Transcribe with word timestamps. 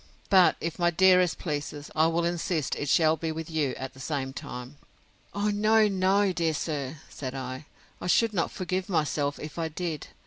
But, 0.31 0.55
if 0.59 0.79
my 0.79 0.89
dearest 0.89 1.37
please, 1.37 1.91
I 1.95 2.07
will 2.07 2.25
insist 2.25 2.73
it 2.75 2.89
shall 2.89 3.15
be 3.17 3.31
with 3.31 3.51
you 3.51 3.75
at 3.75 3.93
the 3.93 3.99
same 3.99 4.33
time. 4.33 4.77
O, 5.35 5.49
no, 5.49 5.87
no, 5.87 6.33
dear 6.33 6.55
sir! 6.55 6.97
said 7.07 7.35
I; 7.35 7.67
I 8.01 8.07
should 8.07 8.33
not 8.33 8.49
forgive 8.49 8.89
myself, 8.89 9.37
if 9.39 9.59
I 9.59 9.67
did. 9.67 10.07